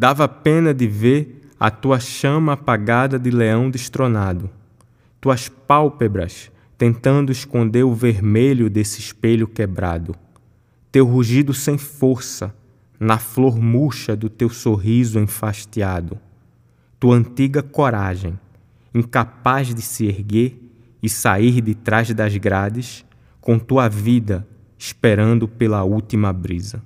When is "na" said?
12.98-13.18